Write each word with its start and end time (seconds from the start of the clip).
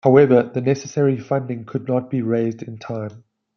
However, 0.03 0.49
the 0.51 0.61
necessary 0.61 1.15
funding 1.19 1.63
could 1.63 1.87
not 1.87 2.09
be 2.09 2.23
raised 2.23 2.63
in 2.63 2.79
time. 2.79 3.23